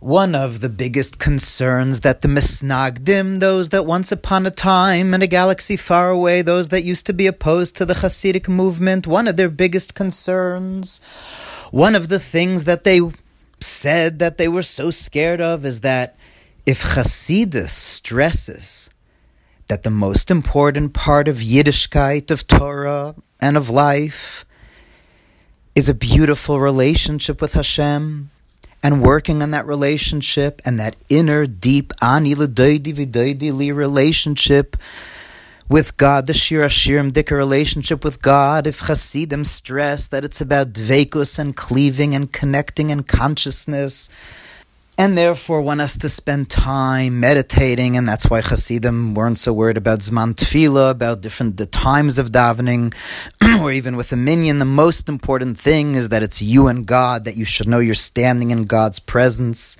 one 0.00 0.34
of 0.34 0.62
the 0.62 0.68
biggest 0.70 1.18
concerns 1.18 2.00
that 2.00 2.22
the 2.22 2.28
Misnagdim, 2.28 3.38
those 3.38 3.68
that 3.68 3.84
once 3.84 4.10
upon 4.10 4.46
a 4.46 4.50
time 4.50 5.12
in 5.12 5.20
a 5.20 5.26
galaxy 5.26 5.76
far 5.76 6.08
away, 6.08 6.40
those 6.40 6.70
that 6.70 6.84
used 6.84 7.04
to 7.06 7.12
be 7.12 7.26
opposed 7.26 7.76
to 7.76 7.84
the 7.84 7.94
Hasidic 7.94 8.48
movement, 8.48 9.06
one 9.06 9.28
of 9.28 9.36
their 9.36 9.50
biggest 9.50 9.94
concerns, 9.94 11.00
one 11.70 11.94
of 11.94 12.08
the 12.08 12.18
things 12.18 12.64
that 12.64 12.84
they 12.84 13.00
said 13.60 14.18
that 14.18 14.38
they 14.38 14.48
were 14.48 14.62
so 14.62 14.90
scared 14.90 15.40
of 15.40 15.66
is 15.66 15.82
that 15.82 16.16
if 16.64 16.82
Hasidus 16.82 17.70
stresses 17.70 18.88
that 19.68 19.82
the 19.82 19.90
most 19.90 20.30
important 20.30 20.94
part 20.94 21.28
of 21.28 21.36
Yiddishkeit, 21.36 22.30
of 22.30 22.46
Torah, 22.46 23.14
and 23.38 23.56
of 23.56 23.68
life 23.68 24.46
is 25.74 25.90
a 25.90 25.94
beautiful 25.94 26.58
relationship 26.58 27.40
with 27.40 27.52
Hashem 27.52 28.30
and 28.82 29.02
working 29.02 29.42
on 29.42 29.50
that 29.50 29.66
relationship 29.66 30.60
and 30.64 30.78
that 30.78 30.96
inner, 31.08 31.46
deep, 31.46 31.92
ani 32.02 32.34
relationship 32.34 34.76
with 35.68 35.96
God, 35.96 36.26
the 36.26 36.34
Shir 36.34 36.66
Hashirim 36.66 37.12
Dika 37.12 37.36
relationship 37.36 38.02
with 38.02 38.20
God, 38.20 38.66
if 38.66 38.80
Hasidim 38.80 39.44
stress 39.44 40.08
that 40.08 40.24
it's 40.24 40.40
about 40.40 40.72
dvekus 40.72 41.38
and 41.38 41.54
cleaving 41.54 42.14
and 42.14 42.32
connecting 42.32 42.90
and 42.90 43.06
consciousness, 43.06 44.08
and 44.98 45.16
therefore 45.16 45.62
want 45.62 45.80
us 45.80 45.96
to 45.98 46.08
spend 46.08 46.50
time 46.50 47.20
meditating, 47.20 47.96
and 47.96 48.06
that's 48.06 48.28
why 48.28 48.40
Hasidim 48.40 49.14
weren't 49.14 49.38
so 49.38 49.52
worried 49.52 49.76
about 49.76 50.00
Zman 50.00 50.34
Tefillah, 50.34 50.90
about 50.90 51.20
different 51.20 51.56
the 51.56 51.66
times 51.66 52.18
of 52.18 52.32
davening, 52.32 52.94
or 53.62 53.72
even 53.72 53.96
with 53.96 54.12
a 54.12 54.16
minyan. 54.16 54.58
The 54.58 54.64
most 54.64 55.08
important 55.08 55.58
thing 55.58 55.94
is 55.94 56.10
that 56.10 56.22
it's 56.22 56.42
you 56.42 56.66
and 56.66 56.86
God, 56.86 57.24
that 57.24 57.36
you 57.36 57.44
should 57.44 57.68
know 57.68 57.78
you're 57.78 57.94
standing 57.94 58.50
in 58.50 58.64
God's 58.64 59.00
presence. 59.00 59.76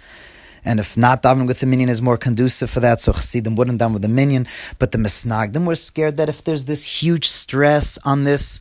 And 0.64 0.78
if 0.80 0.96
not 0.96 1.22
davening 1.22 1.46
with 1.46 1.60
the 1.60 1.66
minyan 1.66 1.88
is 1.88 2.02
more 2.02 2.18
conducive 2.18 2.70
for 2.70 2.80
that, 2.80 3.00
so 3.00 3.12
Hasidim 3.12 3.56
wouldn't 3.56 3.80
daven 3.80 3.94
with 3.94 4.02
the 4.02 4.08
minyan. 4.08 4.46
But 4.78 4.92
the 4.92 4.98
Misnagdim 4.98 5.66
were 5.66 5.76
scared 5.76 6.16
that 6.16 6.28
if 6.28 6.42
there's 6.42 6.64
this 6.64 7.02
huge 7.02 7.26
stress 7.26 7.98
on 8.04 8.24
this 8.24 8.60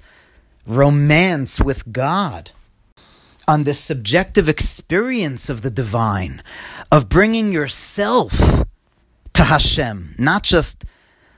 romance 0.67 1.59
with 1.59 1.91
God, 1.91 2.51
on 3.49 3.63
this 3.63 3.79
subjective 3.79 4.47
experience 4.47 5.49
of 5.49 5.63
the 5.63 5.71
divine, 5.71 6.39
of 6.91 7.09
bringing 7.09 7.51
yourself 7.51 8.63
to 9.33 9.43
Hashem, 9.45 10.13
not 10.19 10.43
just 10.43 10.85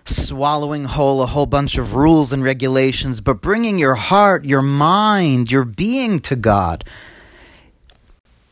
swallowing 0.03 0.83
whole 0.83 1.21
a 1.21 1.27
whole 1.27 1.45
bunch 1.45 1.77
of 1.77 1.95
rules 1.95 2.33
and 2.33 2.43
regulations, 2.43 3.21
but 3.21 3.41
bringing 3.41 3.79
your 3.79 3.95
heart, 3.95 4.43
your 4.43 4.61
mind, 4.61 5.53
your 5.53 5.63
being 5.63 6.19
to 6.19 6.35
God. 6.35 6.83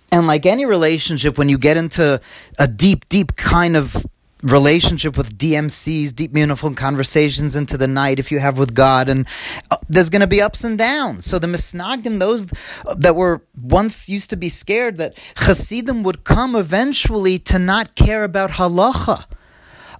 And 0.10 0.26
like 0.26 0.46
any 0.46 0.66
relationship, 0.66 1.38
when 1.38 1.50
you 1.50 1.58
get 1.58 1.76
into 1.76 2.22
a 2.58 2.66
deep, 2.66 3.10
deep 3.10 3.36
kind 3.36 3.76
of 3.76 4.06
relationship 4.44 5.18
with 5.18 5.38
DMCs, 5.38 6.16
deep, 6.16 6.32
meaningful 6.32 6.73
conversations 6.73 7.56
into 7.56 7.78
the 7.78 7.88
night 7.88 8.20
if 8.20 8.32
you 8.32 8.40
have 8.40 8.58
with 8.58 8.73
God, 8.73 9.09
and 9.09 9.28
uh, 9.70 9.78
there's 9.90 10.09
going 10.09 10.22
to 10.22 10.28
be 10.28 10.42
ups 10.42 10.64
and 10.64 10.78
downs. 10.78 11.26
So 11.26 11.40
the 11.40 11.48
Misnagdim, 11.48 12.20
those 12.20 12.48
that 12.96 13.16
were 13.16 13.42
once 13.62 14.08
used 14.08 14.30
to 14.30 14.38
be 14.38 14.50
scared 14.50 14.98
that 14.98 15.18
Hasidim 15.38 16.04
would 16.04 16.23
come 16.23 16.56
eventually 16.56 17.38
to 17.40 17.59
not 17.59 17.96
care 17.96 18.23
about 18.23 18.52
halacha, 18.52 19.26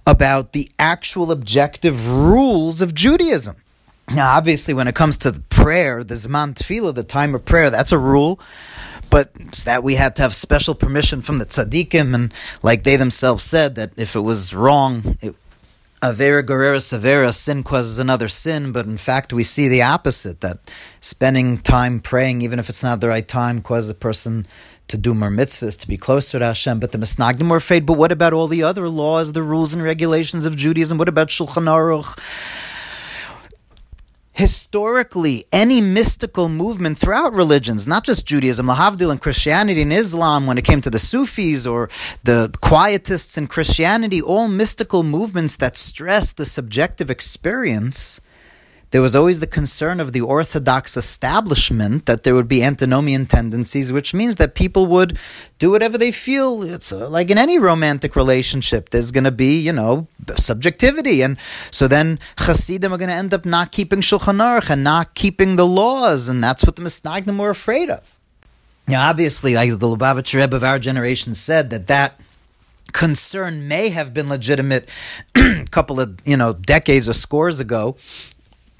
about 0.06 0.52
the 0.52 0.70
actual 0.78 1.30
objective 1.30 2.08
rules 2.08 2.80
of 2.80 2.94
Judaism. 2.94 3.56
Now, 4.12 4.36
obviously, 4.36 4.74
when 4.74 4.88
it 4.88 4.94
comes 4.94 5.16
to 5.18 5.30
the 5.30 5.40
prayer, 5.40 6.02
the 6.02 6.14
Zman 6.14 6.54
Tefillah, 6.54 6.94
the 6.94 7.04
time 7.04 7.34
of 7.34 7.44
prayer, 7.44 7.70
that's 7.70 7.92
a 7.92 7.98
rule 7.98 8.40
but 9.10 9.34
that 9.64 9.82
we 9.82 9.96
had 9.96 10.16
to 10.16 10.22
have 10.22 10.34
special 10.34 10.74
permission 10.74 11.20
from 11.20 11.38
the 11.38 11.46
tzaddikim, 11.46 12.14
and 12.14 12.32
like 12.62 12.84
they 12.84 12.96
themselves 12.96 13.44
said, 13.44 13.74
that 13.74 13.98
if 13.98 14.14
it 14.16 14.20
was 14.20 14.54
wrong, 14.54 15.16
it, 15.20 15.34
Avera 16.02 16.42
goreres 16.42 16.98
aveira, 16.98 17.30
sin 17.30 17.62
causes 17.62 17.98
another 17.98 18.26
sin, 18.26 18.72
but 18.72 18.86
in 18.86 18.96
fact 18.96 19.34
we 19.34 19.42
see 19.42 19.68
the 19.68 19.82
opposite, 19.82 20.40
that 20.40 20.58
spending 21.00 21.58
time 21.58 22.00
praying, 22.00 22.40
even 22.40 22.58
if 22.58 22.70
it's 22.70 22.82
not 22.82 23.02
the 23.02 23.08
right 23.08 23.28
time, 23.28 23.60
causes 23.60 23.90
a 23.90 23.94
person 23.94 24.46
to 24.88 24.96
do 24.96 25.14
more 25.14 25.30
mitzvahs, 25.30 25.78
to 25.78 25.86
be 25.86 25.96
closer 25.96 26.38
to 26.38 26.46
Hashem. 26.46 26.80
But 26.80 26.92
the 26.92 26.98
Misnagdim 26.98 27.48
were 27.48 27.56
afraid, 27.56 27.86
but 27.86 27.98
what 27.98 28.12
about 28.12 28.32
all 28.32 28.48
the 28.48 28.62
other 28.62 28.88
laws, 28.88 29.32
the 29.32 29.42
rules 29.42 29.72
and 29.74 29.82
regulations 29.82 30.46
of 30.46 30.56
Judaism? 30.56 30.98
What 30.98 31.08
about 31.08 31.28
Shulchan 31.28 31.66
Aruch? 31.66 32.16
Historically 34.40 35.44
any 35.52 35.82
mystical 35.82 36.48
movement 36.48 36.96
throughout 36.96 37.34
religions, 37.34 37.86
not 37.86 38.04
just 38.04 38.24
Judaism, 38.24 38.68
Lahavdil 38.68 39.10
and 39.10 39.20
Christianity 39.20 39.82
and 39.82 39.92
Islam, 39.92 40.46
when 40.46 40.56
it 40.56 40.64
came 40.64 40.80
to 40.80 40.88
the 40.88 40.98
Sufis 40.98 41.66
or 41.66 41.90
the 42.24 42.48
Quietists 42.62 43.36
in 43.36 43.48
Christianity, 43.48 44.22
all 44.22 44.48
mystical 44.48 45.02
movements 45.02 45.56
that 45.56 45.76
stress 45.76 46.32
the 46.32 46.46
subjective 46.46 47.10
experience 47.10 48.18
there 48.90 49.02
was 49.02 49.14
always 49.14 49.38
the 49.38 49.46
concern 49.46 50.00
of 50.00 50.12
the 50.12 50.20
Orthodox 50.20 50.96
establishment 50.96 52.06
that 52.06 52.24
there 52.24 52.34
would 52.34 52.48
be 52.48 52.62
antinomian 52.62 53.24
tendencies, 53.26 53.92
which 53.92 54.12
means 54.12 54.36
that 54.36 54.54
people 54.56 54.86
would 54.86 55.16
do 55.58 55.70
whatever 55.70 55.96
they 55.96 56.10
feel. 56.10 56.62
It's 56.62 56.92
uh, 56.92 57.08
like 57.08 57.30
in 57.30 57.38
any 57.38 57.58
romantic 57.58 58.16
relationship, 58.16 58.90
there's 58.90 59.12
going 59.12 59.24
to 59.24 59.30
be, 59.30 59.60
you 59.60 59.72
know, 59.72 60.08
subjectivity. 60.34 61.22
And 61.22 61.38
so 61.70 61.86
then 61.86 62.18
Hasidim 62.38 62.92
are 62.92 62.98
going 62.98 63.10
to 63.10 63.16
end 63.16 63.32
up 63.32 63.46
not 63.46 63.70
keeping 63.70 64.00
Shulchan 64.00 64.40
Aruch 64.40 64.70
and 64.70 64.82
not 64.82 65.14
keeping 65.14 65.54
the 65.54 65.66
laws, 65.66 66.28
and 66.28 66.42
that's 66.42 66.64
what 66.64 66.74
the 66.74 66.82
Misnagdim 66.82 67.38
were 67.38 67.50
afraid 67.50 67.90
of. 67.90 68.16
Now, 68.88 69.08
obviously, 69.08 69.54
like 69.54 69.70
the 69.70 69.86
Lubavitcher 69.86 70.40
Rebbe 70.40 70.56
of 70.56 70.64
our 70.64 70.80
generation 70.80 71.34
said, 71.34 71.70
that 71.70 71.86
that 71.86 72.20
concern 72.92 73.68
may 73.68 73.90
have 73.90 74.12
been 74.12 74.28
legitimate 74.28 74.88
a 75.36 75.64
couple 75.70 76.00
of 76.00 76.18
you 76.24 76.36
know 76.36 76.52
decades 76.52 77.08
or 77.08 77.12
scores 77.12 77.60
ago 77.60 77.96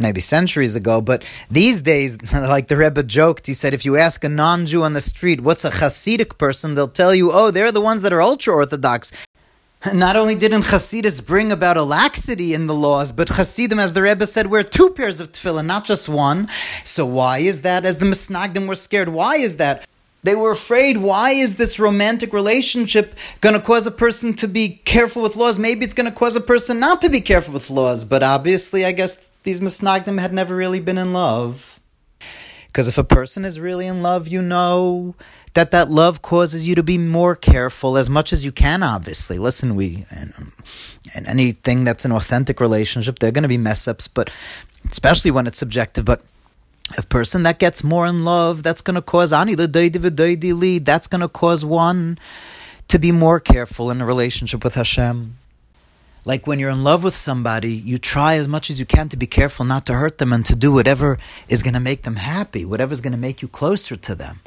maybe 0.01 0.21
centuries 0.21 0.77
ago, 0.77 1.01
but 1.01 1.25
these 1.51 1.83
days, 1.83 2.33
like 2.33 2.69
the 2.69 2.77
Rebbe 2.77 3.03
joked, 3.03 3.47
he 3.47 3.55
said, 3.55 3.75
if 3.75 3.85
you 3.85 3.97
ask 3.97 4.25
a 4.25 4.29
non 4.29 4.67
Jew 4.67 4.83
on 4.83 4.95
the 4.95 5.01
street 5.01 5.41
what's 5.43 5.65
a 5.65 5.71
Hasidic 5.71 6.39
person, 6.39 6.75
they'll 6.75 6.89
tell 6.89 7.15
you, 7.15 7.31
oh, 7.33 7.51
they're 7.51 7.73
the 7.73 7.81
ones 7.81 8.03
that 8.03 8.13
are 8.13 8.23
ultra 8.23 8.55
Orthodox. 8.55 9.13
Not 9.95 10.15
only 10.15 10.35
didn't 10.35 10.65
Hasidus 10.65 11.27
bring 11.27 11.51
about 11.51 11.79
a 11.79 11.83
laxity 11.83 12.53
in 12.53 12.67
the 12.67 12.75
laws, 12.75 13.13
but 13.13 13.31
Hasidim, 13.31 13.79
as 13.79 13.95
the 13.95 14.03
Rebbe 14.03 14.27
said, 14.27 14.49
wear 14.49 14.63
two 14.63 14.91
pairs 14.91 15.21
of 15.21 15.33
tefillin, 15.33 15.65
not 15.65 15.87
just 15.87 16.07
one. 16.07 16.49
So 16.85 17.07
why 17.07 17.39
is 17.39 17.63
that? 17.63 17.87
As 17.87 17.99
the 17.99 18.05
Misnagdim 18.05 18.69
were 18.69 18.75
scared, 18.75 19.09
why 19.09 19.37
is 19.37 19.57
that? 19.57 19.87
They 20.23 20.35
were 20.35 20.51
afraid, 20.51 20.99
why 20.99 21.31
is 21.31 21.57
this 21.57 21.81
romantic 21.81 22.35
relationship 22.35 23.15
going 23.41 23.55
to 23.55 23.61
cause 23.61 23.87
a 23.87 23.91
person 23.91 24.35
to 24.35 24.49
be 24.49 24.81
careful 24.85 25.23
with 25.23 25.35
laws? 25.35 25.59
Maybe 25.59 25.83
it's 25.83 25.95
going 25.95 26.11
to 26.11 26.15
cause 26.15 26.37
a 26.37 26.43
person 26.43 26.79
not 26.79 27.01
to 27.01 27.09
be 27.09 27.23
careful 27.23 27.55
with 27.55 27.71
laws, 27.71 28.05
but 28.05 28.23
obviously, 28.23 28.85
I 28.85 28.93
guess 28.93 29.30
these 29.43 29.61
Misnagdim 29.61 30.21
had 30.21 30.33
never 30.33 30.55
really 30.55 30.81
been 30.81 30.99
in 30.99 31.13
love. 31.13 31.81
Because 32.67 32.89
if 32.89 32.99
a 32.99 33.05
person 33.05 33.45
is 33.45 33.59
really 33.59 33.87
in 33.87 34.03
love, 34.03 34.29
you 34.29 34.43
know 34.43 35.15
that 35.55 35.73
that 35.73 35.91
love 35.91 36.23
causes 36.23 36.69
you 36.69 36.75
to 36.77 36.83
be 36.83 36.97
more 36.97 37.35
careful 37.35 37.99
as 37.99 38.09
much 38.09 38.33
as 38.33 38.45
you 38.45 38.53
can, 38.53 38.83
obviously. 38.83 39.39
Listen, 39.39 39.75
we, 39.75 40.07
and, 40.11 40.33
um, 40.39 40.53
and 41.15 41.27
anything 41.27 41.83
that's 41.85 42.05
an 42.05 42.13
authentic 42.13 42.61
relationship, 42.61 43.19
there 43.19 43.29
are 43.29 43.33
going 43.33 43.43
to 43.43 43.49
be 43.49 43.59
mess 43.59 43.89
ups, 43.89 44.07
but 44.07 44.31
especially 44.91 45.33
when 45.33 45.49
it's 45.49 45.59
subjective. 45.59 46.05
But 46.05 46.23
a 46.97 47.03
person 47.03 47.43
that 47.43 47.59
gets 47.59 47.83
more 47.83 48.07
in 48.07 48.25
love, 48.25 48.63
that's 48.63 48.83
going 48.83 48.95
to 48.95 49.03
cause 49.03 49.33
ani 49.33 49.57
lead. 49.57 50.87
That's 50.87 51.07
going 51.09 51.21
to 51.21 51.29
cause 51.29 51.65
one 51.65 52.19
to 52.87 52.99
be 52.99 53.13
more 53.13 53.41
careful 53.41 53.91
in 53.91 54.01
a 54.01 54.07
relationship 54.07 54.63
with 54.63 54.75
Hashem. 54.75 55.37
Like 56.25 56.47
when 56.47 56.59
you're 56.59 56.71
in 56.71 56.85
love 56.85 57.03
with 57.03 57.17
somebody, 57.17 57.73
you 57.73 57.97
try 57.99 58.35
as 58.35 58.47
much 58.47 58.71
as 58.71 58.79
you 58.79 58.87
can 58.87 59.09
to 59.09 59.17
be 59.17 59.27
careful 59.27 59.65
not 59.65 59.87
to 59.87 59.95
hurt 59.95 60.19
them 60.19 60.33
and 60.33 60.45
to 60.47 60.55
do 60.55 60.71
whatever 60.73 61.19
is 61.49 61.63
going 61.63 61.75
to 61.75 61.81
make 61.81 62.03
them 62.03 62.17
happy, 62.17 62.65
whatever 62.65 62.93
is 62.93 63.01
going 63.01 63.13
to 63.13 63.19
make 63.19 63.41
you 63.41 63.49
closer 63.49 63.97
to 63.97 64.15
them. 64.15 64.41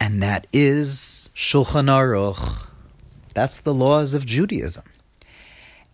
And 0.00 0.22
that 0.22 0.46
is 0.52 1.28
Shulchan 1.34 1.86
Aruch. 1.86 2.68
That's 3.34 3.60
the 3.60 3.74
laws 3.74 4.14
of 4.14 4.26
Judaism. 4.26 4.84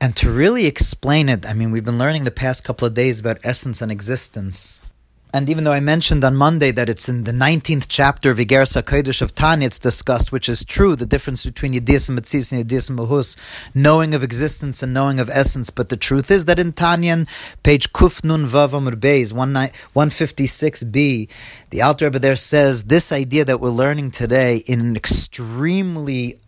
And 0.00 0.14
to 0.16 0.30
really 0.30 0.66
explain 0.66 1.28
it, 1.28 1.44
I 1.44 1.54
mean, 1.54 1.72
we've 1.72 1.84
been 1.84 1.98
learning 1.98 2.24
the 2.24 2.30
past 2.30 2.62
couple 2.62 2.86
of 2.86 2.94
days 2.94 3.18
about 3.18 3.38
essence 3.42 3.82
and 3.82 3.90
existence. 3.90 4.87
And 5.32 5.50
even 5.50 5.64
though 5.64 5.72
I 5.72 5.80
mentioned 5.80 6.24
on 6.24 6.36
Monday 6.36 6.70
that 6.70 6.88
it's 6.88 7.06
in 7.06 7.24
the 7.24 7.32
19th 7.32 7.84
chapter 7.86 8.30
of 8.30 8.38
Igeres 8.38 8.80
HaKodesh 8.80 9.20
of 9.20 9.34
Tanya, 9.34 9.66
it's 9.66 9.78
discussed, 9.78 10.32
which 10.32 10.48
is 10.48 10.64
true, 10.64 10.96
the 10.96 11.04
difference 11.04 11.44
between 11.44 11.74
Yedis 11.74 12.08
and 12.08 12.18
Mitzis 12.18 12.50
and 12.50 12.64
Yedis 12.64 12.88
and 12.88 12.98
Mahus, 12.98 13.36
knowing 13.74 14.14
of 14.14 14.22
existence 14.22 14.82
and 14.82 14.94
knowing 14.94 15.20
of 15.20 15.28
essence. 15.28 15.68
But 15.68 15.90
the 15.90 15.98
truth 15.98 16.30
is 16.30 16.46
that 16.46 16.58
in 16.58 16.72
Tanya, 16.72 17.26
page 17.62 17.92
Kuf 17.92 18.24
Nun 18.24 18.46
Vav 18.46 18.70
Amud 18.70 18.94
Beis, 18.94 19.34
156b, 19.34 21.28
the 21.68 21.82
Alter 21.82 22.06
Rebbe 22.06 22.18
there 22.20 22.34
says 22.34 22.84
this 22.84 23.12
idea 23.12 23.44
that 23.44 23.60
we're 23.60 23.68
learning 23.68 24.12
today 24.12 24.56
in 24.66 24.80
an 24.80 24.96
extremely 24.96 26.38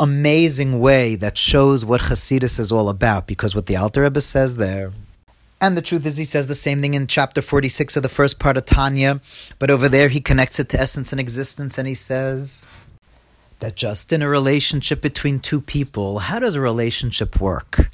amazing 0.00 0.80
way 0.80 1.14
that 1.14 1.38
shows 1.38 1.84
what 1.84 2.00
Hasidus 2.00 2.58
is 2.58 2.72
all 2.72 2.88
about. 2.88 3.28
Because 3.28 3.54
what 3.54 3.66
the 3.66 3.76
Alter 3.76 4.02
Rebbe 4.02 4.20
says 4.20 4.56
there, 4.56 4.90
and 5.60 5.76
the 5.76 5.82
truth 5.82 6.06
is, 6.06 6.16
he 6.16 6.24
says 6.24 6.46
the 6.46 6.54
same 6.54 6.80
thing 6.80 6.94
in 6.94 7.06
chapter 7.06 7.42
46 7.42 7.96
of 7.96 8.02
the 8.02 8.08
first 8.08 8.38
part 8.38 8.56
of 8.56 8.64
Tanya, 8.64 9.20
but 9.58 9.70
over 9.70 9.88
there 9.88 10.08
he 10.08 10.20
connects 10.20 10.58
it 10.58 10.68
to 10.70 10.80
essence 10.80 11.12
and 11.12 11.20
existence, 11.20 11.78
and 11.78 11.86
he 11.86 11.94
says 11.94 12.66
that 13.60 13.76
just 13.76 14.12
in 14.12 14.22
a 14.22 14.28
relationship 14.28 15.00
between 15.00 15.38
two 15.38 15.60
people, 15.60 16.20
how 16.20 16.38
does 16.38 16.54
a 16.54 16.60
relationship 16.60 17.40
work? 17.40 17.90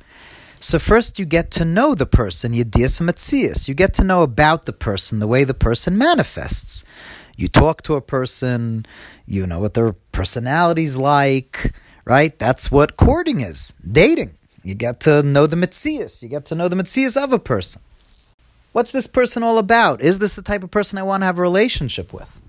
So 0.58 0.78
first 0.78 1.18
you 1.18 1.24
get 1.24 1.50
to 1.52 1.64
know 1.64 1.94
the 1.94 2.06
person, 2.06 2.52
Yedias 2.52 3.00
Matzias. 3.00 3.68
You 3.68 3.74
get 3.74 3.92
to 3.94 4.04
know 4.04 4.22
about 4.22 4.64
the 4.64 4.72
person, 4.72 5.18
the 5.18 5.26
way 5.26 5.44
the 5.44 5.54
person 5.54 5.98
manifests. 5.98 6.84
You 7.36 7.48
talk 7.48 7.82
to 7.82 7.94
a 7.94 8.00
person, 8.00 8.86
you 9.26 9.46
know 9.46 9.60
what 9.60 9.74
their 9.74 9.92
personality's 10.12 10.96
like, 10.96 11.74
right? 12.04 12.36
That's 12.38 12.70
what 12.70 12.96
courting 12.96 13.40
is, 13.40 13.74
dating. 13.84 14.32
You 14.66 14.74
get 14.74 14.98
to 15.02 15.22
know 15.22 15.46
the 15.46 15.54
Matzias. 15.54 16.24
You 16.24 16.28
get 16.28 16.44
to 16.46 16.56
know 16.56 16.66
the 16.66 16.74
Matzias 16.74 17.16
of 17.16 17.32
a 17.32 17.38
person. 17.38 17.82
What's 18.72 18.90
this 18.90 19.06
person 19.06 19.44
all 19.44 19.58
about? 19.58 20.00
Is 20.00 20.18
this 20.18 20.34
the 20.34 20.42
type 20.42 20.64
of 20.64 20.72
person 20.72 20.98
I 20.98 21.04
want 21.04 21.20
to 21.20 21.26
have 21.26 21.38
a 21.38 21.42
relationship 21.42 22.12
with? 22.12 22.40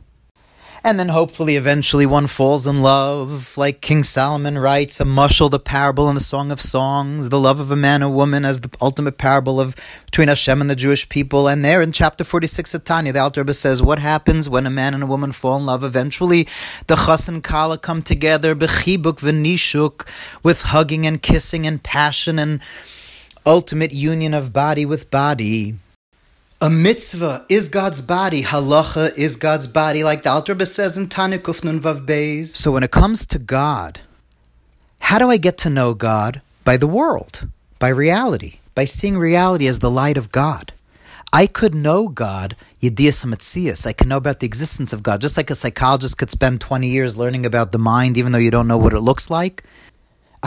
And 0.84 1.00
then 1.00 1.10
hopefully 1.10 1.56
eventually 1.56 2.06
one 2.06 2.28
falls 2.28 2.66
in 2.66 2.82
love, 2.82 3.58
like 3.58 3.82
King 3.82 4.04
Solomon 4.04 4.58
writes, 4.58 5.02
a 5.02 5.04
mushal, 5.04 5.52
the 5.52 5.60
parable 5.60 6.08
in 6.08 6.16
the 6.16 6.22
Song 6.22 6.52
of 6.52 6.62
Songs, 6.62 7.30
the 7.30 7.40
love 7.40 7.60
of 7.60 7.72
a 7.72 7.76
man 7.76 8.02
and 8.02 8.14
woman 8.14 8.46
as 8.46 8.62
the 8.62 8.70
ultimate 8.82 9.18
parable 9.18 9.60
of 9.60 9.76
between 10.06 10.30
Hashem 10.30 10.62
and 10.62 10.70
the 10.70 10.76
Jewish 10.76 11.10
people. 11.10 11.50
And 11.50 11.66
there 11.66 11.82
in 11.82 11.92
chapter 11.92 12.24
46 12.24 12.74
of 12.74 12.84
Tanya, 12.84 13.12
the 13.12 13.20
Alter 13.20 13.42
Rebbe 13.42 13.54
says, 13.54 13.82
what 13.82 14.00
happens 14.00 14.50
when 14.50 14.66
a 14.66 14.70
man 14.70 14.94
and 14.94 15.04
a 15.04 15.08
woman 15.08 15.32
fall 15.32 15.58
in 15.58 15.66
love? 15.66 15.84
Eventually 15.84 16.48
the 16.88 16.96
chas 16.96 17.28
and 17.28 17.44
kala 17.44 17.78
come 17.78 18.02
together, 18.02 18.56
bechibuk 18.56 19.20
v'nishuk, 19.20 20.08
with 20.44 20.62
hugging 20.62 21.06
and 21.06 21.22
kissing 21.22 21.68
and 21.68 21.84
passion 21.84 22.40
and 22.40 22.62
ultimate 23.46 23.92
union 23.92 24.34
of 24.34 24.54
body 24.54 24.86
with 24.86 25.12
body. 25.12 25.76
A 26.60 26.72
mitzvah 26.72 27.46
is 27.50 27.70
God's 27.70 28.02
body. 28.02 28.42
Halacha 28.42 29.16
is 29.16 29.36
God's 29.36 29.68
body, 29.68 30.04
like 30.04 30.24
the 30.24 30.32
Alter 30.32 30.66
says 30.66 30.98
in 30.98 31.08
Tanya 31.08 31.38
Kufnun 31.38 31.80
Vav 31.80 32.08
Beis. 32.08 32.48
So 32.48 32.72
when 32.72 32.82
it 32.82 32.90
comes 32.90 33.28
to 33.28 33.38
God, 33.38 34.00
how 35.02 35.20
do 35.20 35.30
I 35.30 35.38
get 35.38 35.60
to 35.60 35.70
know 35.70 35.94
God? 35.94 36.42
By 36.66 36.78
the 36.78 36.88
world, 36.88 37.48
by 37.78 37.90
reality, 37.90 38.58
by 38.74 38.86
seeing 38.86 39.20
reality 39.20 39.68
as 39.68 39.78
the 39.78 39.92
light 39.92 40.18
of 40.18 40.32
God. 40.32 40.74
I 41.32 41.46
could 41.46 41.76
know 41.76 42.08
God, 42.08 42.56
Yedias 42.82 43.24
Matzias. 43.24 43.86
I 43.86 43.94
can 43.94 44.10
know 44.10 44.18
about 44.18 44.40
the 44.40 44.48
existence 44.48 44.94
of 44.94 45.04
God, 45.04 45.22
just 45.22 45.38
like 45.38 45.52
a 45.52 45.56
psychologist 45.56 46.18
could 46.18 46.32
spend 46.32 46.60
20 46.60 46.88
years 46.88 47.18
learning 47.18 47.46
about 47.46 47.72
the 47.72 47.78
mind, 47.78 48.18
even 48.18 48.32
though 48.32 48.40
you 48.40 48.50
don't 48.50 48.68
know 48.68 48.80
what 48.80 48.94
it 48.94 49.02
looks 49.02 49.30
like. 49.30 49.62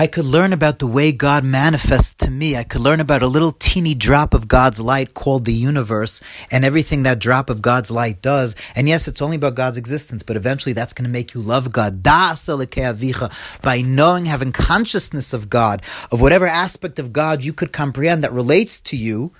I 0.01 0.07
could 0.07 0.25
learn 0.25 0.55
about 0.55 0.79
the 0.79 0.87
way 0.87 1.13
God 1.13 1.45
manifests 1.45 2.15
to 2.25 2.31
me. 2.31 2.57
I 2.57 2.65
could 2.65 2.81
learn 2.81 3.01
about 3.01 3.21
a 3.21 3.27
little 3.27 3.53
teeny 3.53 3.93
drop 3.93 4.33
of 4.33 4.49
God's 4.49 4.81
light 4.81 5.13
called 5.13 5.45
the 5.45 5.53
universe 5.53 6.23
and 6.51 6.65
everything 6.65 7.03
that 7.03 7.19
drop 7.19 7.51
of 7.51 7.61
God's 7.61 7.91
light 7.91 8.23
does. 8.23 8.57
And 8.75 8.89
yes, 8.89 9.07
it's 9.07 9.21
only 9.21 9.37
about 9.37 9.57
God's 9.57 9.77
existence, 9.77 10.23
but 10.23 10.39
eventually 10.39 10.73
that's 10.73 10.95
going 10.95 11.05
to 11.05 11.11
make 11.11 11.35
you 11.35 11.43
love 11.43 11.71
God. 11.71 12.03
By 12.03 13.83
knowing, 13.83 14.25
having 14.25 14.53
consciousness 14.53 15.35
of 15.35 15.51
God, 15.51 15.83
of 16.11 16.19
whatever 16.19 16.47
aspect 16.47 16.99
of 16.99 17.13
God 17.13 17.45
you 17.45 17.53
could 17.53 17.71
comprehend 17.71 18.25
that 18.25 18.33
relates 18.33 18.81
to 18.81 18.97
you. 18.97 19.33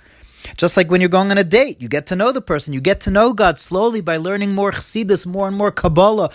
Just 0.57 0.77
like 0.77 0.89
when 0.89 1.01
you're 1.01 1.09
going 1.09 1.31
on 1.31 1.37
a 1.37 1.43
date, 1.43 1.81
you 1.81 1.87
get 1.87 2.07
to 2.07 2.15
know 2.15 2.31
the 2.31 2.41
person, 2.41 2.73
you 2.73 2.81
get 2.81 2.99
to 3.01 3.11
know 3.11 3.33
God 3.33 3.59
slowly 3.59 4.01
by 4.01 4.17
learning 4.17 4.53
more 4.53 4.71
chassidus, 4.71 5.25
more 5.25 5.47
and 5.47 5.55
more 5.55 5.71
Kabbalah, 5.71 6.31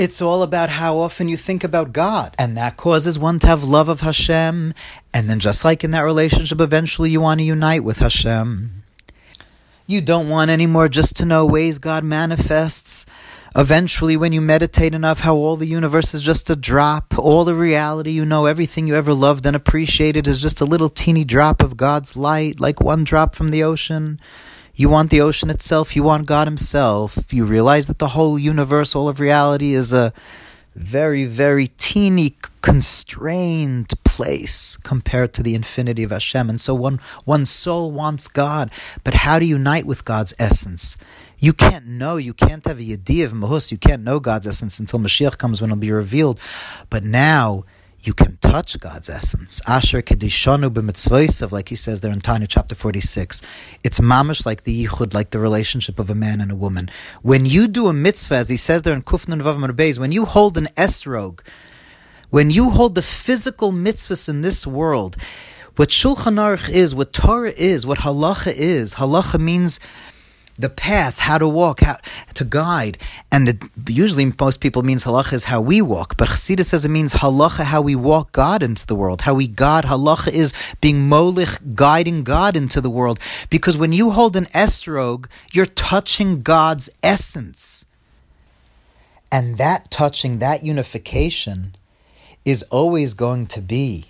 it's 0.00 0.22
all 0.22 0.42
about 0.42 0.70
how 0.70 0.96
often 0.96 1.28
you 1.28 1.36
think 1.36 1.62
about 1.62 1.92
God. 1.92 2.34
And 2.38 2.56
that 2.56 2.78
causes 2.78 3.18
one 3.18 3.38
to 3.40 3.46
have 3.46 3.62
love 3.62 3.90
of 3.90 4.00
Hashem. 4.00 4.72
And 5.12 5.28
then, 5.28 5.38
just 5.38 5.62
like 5.62 5.84
in 5.84 5.90
that 5.90 6.00
relationship, 6.00 6.58
eventually 6.58 7.10
you 7.10 7.20
want 7.20 7.40
to 7.40 7.44
unite 7.44 7.84
with 7.84 7.98
Hashem. 7.98 8.82
You 9.86 10.00
don't 10.00 10.30
want 10.30 10.50
anymore 10.50 10.88
just 10.88 11.16
to 11.16 11.26
know 11.26 11.44
ways 11.44 11.78
God 11.78 12.02
manifests. 12.02 13.04
Eventually, 13.54 14.16
when 14.16 14.32
you 14.32 14.40
meditate 14.40 14.94
enough, 14.94 15.20
how 15.20 15.34
all 15.34 15.56
the 15.56 15.66
universe 15.66 16.14
is 16.14 16.22
just 16.22 16.48
a 16.48 16.56
drop, 16.56 17.18
all 17.18 17.44
the 17.44 17.54
reality 17.54 18.12
you 18.12 18.24
know, 18.24 18.46
everything 18.46 18.86
you 18.86 18.94
ever 18.94 19.12
loved 19.12 19.44
and 19.44 19.54
appreciated 19.54 20.26
is 20.26 20.40
just 20.40 20.62
a 20.62 20.64
little 20.64 20.88
teeny 20.88 21.24
drop 21.24 21.60
of 21.60 21.76
God's 21.76 22.16
light, 22.16 22.58
like 22.58 22.80
one 22.80 23.04
drop 23.04 23.34
from 23.34 23.50
the 23.50 23.62
ocean. 23.62 24.18
You 24.80 24.88
want 24.88 25.10
the 25.10 25.20
ocean 25.20 25.50
itself, 25.50 25.94
you 25.94 26.02
want 26.02 26.26
God 26.26 26.48
Himself. 26.48 27.34
You 27.34 27.44
realize 27.44 27.86
that 27.88 27.98
the 27.98 28.14
whole 28.16 28.38
universe, 28.38 28.96
all 28.96 29.10
of 29.10 29.20
reality, 29.20 29.74
is 29.74 29.92
a 29.92 30.10
very, 30.74 31.26
very 31.26 31.66
teeny, 31.76 32.34
constrained 32.62 33.92
place 34.04 34.78
compared 34.78 35.34
to 35.34 35.42
the 35.42 35.54
infinity 35.54 36.02
of 36.02 36.12
Hashem. 36.12 36.48
And 36.48 36.58
so 36.58 36.74
one, 36.74 36.98
one 37.26 37.44
soul 37.44 37.92
wants 37.92 38.26
God. 38.26 38.70
But 39.04 39.12
how 39.12 39.38
to 39.38 39.44
unite 39.44 39.84
with 39.84 40.06
God's 40.06 40.32
essence? 40.38 40.96
You 41.38 41.52
can't 41.52 41.86
know, 41.86 42.16
you 42.16 42.32
can't 42.32 42.64
have 42.64 42.78
a 42.78 42.82
yediyah 42.82 43.26
of 43.26 43.32
mahus, 43.32 43.70
you 43.70 43.76
can't 43.76 44.02
know 44.02 44.18
God's 44.18 44.46
essence 44.46 44.80
until 44.80 44.98
Mashiach 44.98 45.36
comes 45.36 45.60
when 45.60 45.70
it'll 45.70 45.78
be 45.78 45.92
revealed. 45.92 46.40
But 46.88 47.04
now, 47.04 47.64
you 48.02 48.14
can 48.14 48.36
touch 48.38 48.78
God's 48.80 49.10
essence. 49.10 49.60
Asher 49.68 50.00
kedishanu 50.00 50.70
b'mitzvoisav, 50.70 51.52
like 51.52 51.68
he 51.68 51.74
says 51.74 52.00
there 52.00 52.12
in 52.12 52.20
Tanya 52.20 52.46
chapter 52.46 52.74
46. 52.74 53.42
It's 53.84 54.00
mamish 54.00 54.46
like 54.46 54.62
the 54.62 54.86
yichud, 54.86 55.12
like 55.12 55.30
the 55.30 55.38
relationship 55.38 55.98
of 55.98 56.08
a 56.08 56.14
man 56.14 56.40
and 56.40 56.50
a 56.50 56.56
woman. 56.56 56.90
When 57.22 57.44
you 57.44 57.68
do 57.68 57.88
a 57.88 57.92
mitzvah, 57.92 58.36
as 58.36 58.48
he 58.48 58.56
says 58.56 58.82
there 58.82 58.94
in 58.94 59.02
Kufnun 59.02 59.42
Vav 59.42 59.60
Beis, 59.72 59.98
when 59.98 60.12
you 60.12 60.24
hold 60.24 60.56
an 60.56 60.68
esrog, 60.76 61.40
when 62.30 62.50
you 62.50 62.70
hold 62.70 62.94
the 62.94 63.02
physical 63.02 63.70
mitzvahs 63.70 64.28
in 64.28 64.40
this 64.40 64.66
world, 64.66 65.16
what 65.76 65.90
Shulchan 65.90 66.36
Aruch 66.36 66.70
is, 66.70 66.94
what 66.94 67.12
Torah 67.12 67.52
is, 67.54 67.86
what 67.86 67.98
halacha 67.98 68.52
is, 68.52 68.94
halacha 68.94 69.38
means 69.38 69.78
the 70.60 70.70
path, 70.70 71.20
how 71.20 71.38
to 71.38 71.48
walk, 71.48 71.80
how 71.80 71.96
to 72.34 72.44
guide. 72.44 72.98
And 73.32 73.48
the, 73.48 73.92
usually 73.92 74.32
most 74.38 74.60
people 74.60 74.82
means 74.82 75.04
halacha 75.04 75.34
is 75.34 75.44
how 75.44 75.60
we 75.60 75.80
walk, 75.80 76.16
but 76.16 76.28
Chassidus 76.28 76.66
says 76.66 76.84
it 76.84 76.90
means 76.90 77.14
halacha, 77.14 77.64
how 77.64 77.80
we 77.80 77.96
walk 77.96 78.32
God 78.32 78.62
into 78.62 78.86
the 78.86 78.94
world, 78.94 79.22
how 79.22 79.34
we 79.34 79.46
God. 79.46 79.84
Halacha 79.84 80.32
is 80.32 80.52
being 80.80 81.08
molich, 81.08 81.74
guiding 81.74 82.22
God 82.22 82.56
into 82.56 82.80
the 82.80 82.90
world. 82.90 83.18
Because 83.48 83.76
when 83.76 83.92
you 83.92 84.10
hold 84.10 84.36
an 84.36 84.46
esrog, 84.46 85.26
you're 85.52 85.66
touching 85.66 86.40
God's 86.40 86.90
essence. 87.02 87.86
And 89.32 89.58
that 89.58 89.90
touching, 89.90 90.38
that 90.38 90.64
unification 90.64 91.74
is 92.44 92.62
always 92.64 93.14
going 93.14 93.46
to 93.46 93.60
be 93.60 94.09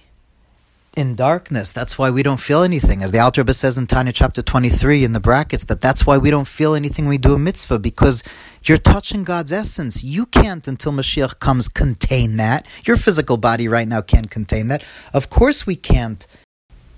in 0.96 1.14
darkness. 1.14 1.72
That's 1.72 1.98
why 1.98 2.10
we 2.10 2.22
don't 2.22 2.40
feel 2.40 2.62
anything. 2.62 3.02
As 3.02 3.12
the 3.12 3.18
Alter 3.18 3.42
Rebbe 3.42 3.54
says 3.54 3.78
in 3.78 3.86
Tanya 3.86 4.12
chapter 4.12 4.42
23 4.42 5.04
in 5.04 5.12
the 5.12 5.20
brackets, 5.20 5.64
that 5.64 5.80
that's 5.80 6.06
why 6.06 6.18
we 6.18 6.30
don't 6.30 6.48
feel 6.48 6.74
anything 6.74 7.06
we 7.06 7.18
do 7.18 7.34
a 7.34 7.38
mitzvah, 7.38 7.78
because 7.78 8.22
you're 8.64 8.78
touching 8.78 9.24
God's 9.24 9.52
essence. 9.52 10.02
You 10.02 10.26
can't, 10.26 10.66
until 10.66 10.92
Mashiach 10.92 11.38
comes, 11.38 11.68
contain 11.68 12.36
that. 12.36 12.66
Your 12.84 12.96
physical 12.96 13.36
body 13.36 13.68
right 13.68 13.88
now 13.88 14.02
can't 14.02 14.30
contain 14.30 14.68
that. 14.68 14.84
Of 15.14 15.30
course 15.30 15.66
we 15.66 15.76
can't 15.76 16.26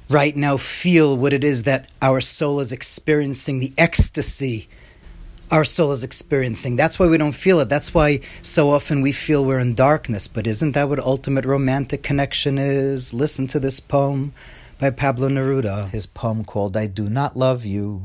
right 0.08 0.36
now 0.36 0.56
feel 0.56 1.16
what 1.16 1.32
it 1.32 1.44
is 1.44 1.62
that 1.62 1.90
our 2.02 2.20
soul 2.20 2.60
is 2.60 2.72
experiencing, 2.72 3.60
the 3.60 3.72
ecstasy 3.78 4.68
our 5.52 5.64
soul 5.64 5.92
is 5.92 6.02
experiencing. 6.02 6.76
That's 6.76 6.98
why 6.98 7.06
we 7.06 7.18
don't 7.18 7.34
feel 7.34 7.60
it. 7.60 7.68
That's 7.68 7.92
why 7.92 8.20
so 8.40 8.70
often 8.70 9.02
we 9.02 9.12
feel 9.12 9.44
we're 9.44 9.58
in 9.58 9.74
darkness. 9.74 10.26
But 10.26 10.46
isn't 10.46 10.72
that 10.72 10.88
what 10.88 10.98
ultimate 10.98 11.44
romantic 11.44 12.02
connection 12.02 12.56
is? 12.56 13.12
Listen 13.12 13.46
to 13.48 13.60
this 13.60 13.78
poem 13.78 14.32
by 14.80 14.88
Pablo 14.88 15.28
Neruda, 15.28 15.90
his 15.90 16.06
poem 16.06 16.42
called 16.42 16.74
I 16.74 16.86
Do 16.86 17.10
Not 17.10 17.36
Love 17.36 17.66
You. 17.66 18.04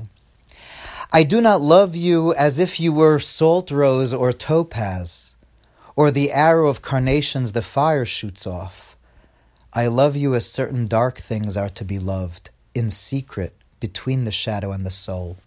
I 1.13 1.24
do 1.24 1.39
not 1.39 1.62
love 1.62 1.96
you 1.96 2.34
as 2.34 2.60
if 2.60 2.82
you 2.82 2.92
were 2.92 3.18
salt 3.18 3.72
rose 3.72 4.13
or 4.13 4.34
topaz, 4.34 5.36
or 5.96 6.12
the 6.12 6.34
arrow 6.34 6.68
of 6.68 6.82
carnations 6.82 7.54
the 7.54 7.62
fire 7.62 8.04
shoots 8.04 8.46
off. 8.46 8.98
I 9.74 9.88
love 9.88 10.18
you 10.18 10.36
as 10.36 10.51
certain 10.51 10.86
dark 10.86 11.18
things 11.18 11.56
are 11.56 11.70
to 11.70 11.86
be 11.86 11.98
loved, 11.98 12.50
in 12.75 12.89
secret, 12.89 13.54
between 13.80 14.25
the 14.25 14.34
shadow 14.34 14.74
and 14.74 14.86
the 14.86 14.92
soul. 14.92 15.38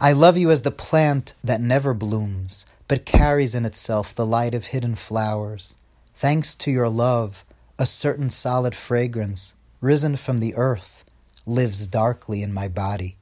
I 0.00 0.12
love 0.12 0.36
you 0.36 0.50
as 0.50 0.62
the 0.62 0.70
plant 0.70 1.34
that 1.42 1.60
never 1.60 1.94
blooms, 1.94 2.66
but 2.88 3.04
carries 3.04 3.54
in 3.54 3.64
itself 3.64 4.14
the 4.14 4.26
light 4.26 4.54
of 4.54 4.66
hidden 4.66 4.94
flowers. 4.94 5.76
Thanks 6.14 6.54
to 6.56 6.70
your 6.70 6.88
love, 6.88 7.44
a 7.78 7.86
certain 7.86 8.30
solid 8.30 8.74
fragrance, 8.74 9.54
risen 9.80 10.16
from 10.16 10.38
the 10.38 10.54
earth, 10.54 11.04
lives 11.46 11.86
darkly 11.86 12.42
in 12.42 12.52
my 12.52 12.68
body. 12.68 13.16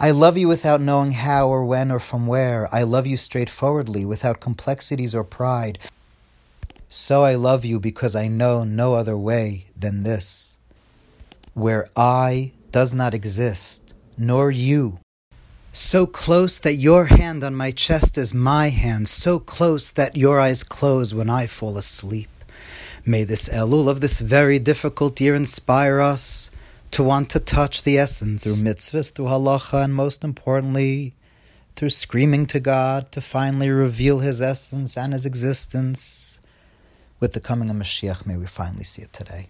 I 0.00 0.10
love 0.10 0.36
you 0.36 0.48
without 0.48 0.80
knowing 0.80 1.12
how 1.12 1.48
or 1.48 1.64
when 1.64 1.90
or 1.90 1.98
from 1.98 2.26
where. 2.26 2.68
I 2.72 2.82
love 2.82 3.06
you 3.06 3.16
straightforwardly, 3.16 4.04
without 4.04 4.40
complexities 4.40 5.14
or 5.14 5.24
pride. 5.24 5.78
So 6.88 7.24
I 7.24 7.34
love 7.34 7.64
you 7.64 7.78
because 7.80 8.16
I 8.16 8.28
know 8.28 8.64
no 8.64 8.94
other 8.94 9.18
way 9.18 9.66
than 9.76 10.02
this, 10.02 10.56
where 11.54 11.88
I 11.96 12.52
does 12.72 12.94
not 12.94 13.14
exist, 13.14 13.94
nor 14.16 14.50
you 14.50 14.98
so 15.76 16.06
close 16.06 16.58
that 16.60 16.76
your 16.76 17.04
hand 17.04 17.44
on 17.44 17.54
my 17.54 17.70
chest 17.70 18.16
is 18.16 18.32
my 18.32 18.70
hand, 18.70 19.08
so 19.08 19.38
close 19.38 19.92
that 19.92 20.16
your 20.16 20.40
eyes 20.40 20.62
close 20.62 21.14
when 21.14 21.28
I 21.28 21.46
fall 21.46 21.76
asleep. 21.76 22.30
May 23.04 23.24
this 23.24 23.50
Elul 23.50 23.88
of 23.88 24.00
this 24.00 24.20
very 24.20 24.58
difficult 24.58 25.20
year 25.20 25.34
inspire 25.34 26.00
us 26.00 26.50
to 26.92 27.02
want 27.02 27.28
to 27.30 27.40
touch 27.40 27.82
the 27.82 27.98
essence 27.98 28.44
through 28.44 28.64
mitzvahs, 28.68 29.12
through 29.12 29.26
halacha, 29.26 29.84
and 29.84 29.94
most 29.94 30.24
importantly, 30.24 31.12
through 31.74 31.90
screaming 31.90 32.46
to 32.46 32.58
God 32.58 33.12
to 33.12 33.20
finally 33.20 33.68
reveal 33.68 34.20
His 34.20 34.40
essence 34.40 34.96
and 34.96 35.12
His 35.12 35.26
existence 35.26 36.40
with 37.20 37.34
the 37.34 37.40
coming 37.40 37.68
of 37.68 37.76
Mashiach, 37.76 38.26
may 38.26 38.38
we 38.38 38.46
finally 38.46 38.84
see 38.84 39.02
it 39.02 39.12
today. 39.12 39.48